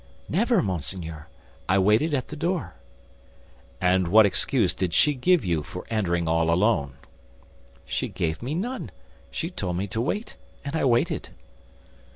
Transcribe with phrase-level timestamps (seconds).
[0.27, 1.27] "Never, monseigneur;
[1.69, 2.73] I waited at the door."
[3.79, 6.93] "And what excuse did she give you for entering all alone?"
[7.85, 8.89] "She gave me none;
[9.29, 11.29] she told me to wait, and I waited."